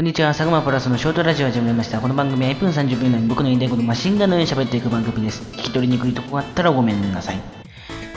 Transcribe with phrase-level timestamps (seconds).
[0.00, 2.00] こんにちは、佐久間プラスのショートラジオを始めました。
[2.00, 5.42] この番組は1分30秒以内に僕の言いたいことマシンガンのように喋っていく番組です。
[5.52, 7.40] 聞き取りにくいとこがあったらごめんなさい。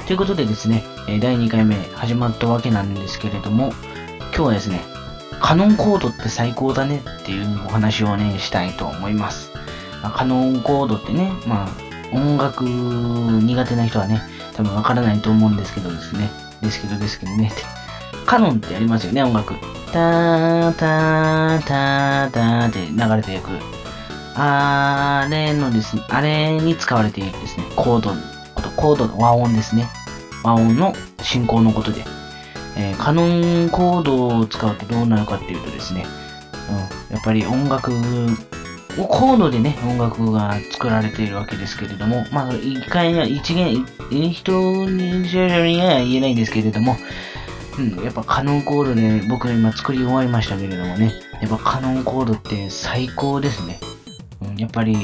[0.07, 0.81] ということでですね、
[1.19, 3.73] 第2回目始まったわけなんですけれども、
[4.27, 4.79] 今日はですね、
[5.41, 9.51] カノンコードって最高だねっていうお話をね、したいと思います。
[10.01, 14.21] まあカノンコードってね、まあ、音楽苦手な人はね、
[14.55, 16.29] 多分わからないと思うんですけどですね、
[16.61, 17.61] ですけどですけどね、って
[18.25, 19.55] カノンってありますよね、音楽。
[19.91, 23.49] ターターターターって流れていく。
[24.35, 28.21] あれのですね、あれに使われているですね、コードの
[28.55, 29.87] こと、コードの和音ですね。
[30.43, 32.03] 和音の進行のことで。
[32.75, 36.05] えーカノンコードを使うとどうなるかっていうとですね、
[36.69, 37.91] うん、やっぱり音楽
[38.97, 46.95] をコードでね、音楽が作られているわけですけれども、まあ、一回や一元、え人には言えないんですけれども、
[47.77, 53.79] うん、やっぱカノンコードで僕は今作り終わりましたけれどもね、やっぱカノンコードって最高ですね。
[54.41, 54.95] うん、やっぱり、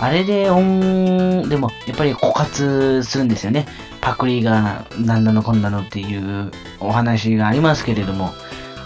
[0.00, 3.66] あれで音、でもやっぱり枯渇するんですよね。
[4.00, 8.32] パクリが何なのこんなのっていうお話がありますけれども、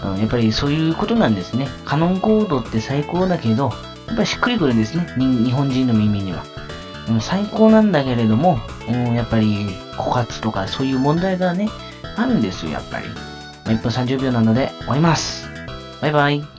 [0.05, 1.67] うん、やっぱりそういうことなんですね。
[1.85, 3.73] カノンコードって最高だけど、
[4.07, 5.05] やっぱりしっくりくるんですね。
[5.17, 6.43] 日本人の耳には。
[7.09, 9.67] うん、最高なんだけれども、うん、やっぱり
[9.97, 11.67] 枯渇とかそういう問題がね、
[12.15, 13.05] あるんですよ、やっぱり。
[13.65, 15.47] 1分30秒なので終わります。
[16.01, 16.58] バイバイ。